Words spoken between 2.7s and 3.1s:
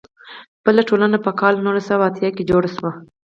شوه.